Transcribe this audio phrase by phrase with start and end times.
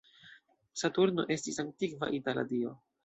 [0.83, 2.73] Saturno estis antikva itala dio.